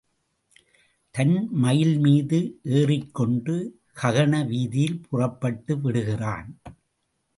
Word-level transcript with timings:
தன் 1.15 1.35
மயில் 1.51 1.97
மீது 1.99 2.39
ஏறிக்கொண்டு 2.79 3.55
ககன 4.01 4.33
வீதியில் 4.47 5.01
புறப்பட்டு 5.09 5.75
விடுகிறான். 5.77 6.49